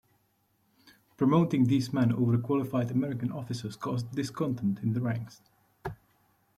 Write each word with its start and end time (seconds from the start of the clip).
Promoting 1.15 1.65
these 1.65 1.93
men 1.93 2.11
over 2.11 2.35
qualified 2.39 2.89
American 2.89 3.31
officers 3.31 3.75
caused 3.75 4.09
discontent 4.15 4.79
in 4.79 4.93
the 4.93 4.99
ranks. 5.01 5.41